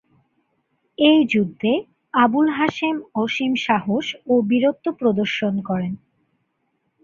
[0.97, 1.71] এই যুদ্ধে
[2.13, 5.93] আবুল হাসেম অসীম সাহস ও বীরত্ব প্রদর্শন করেন।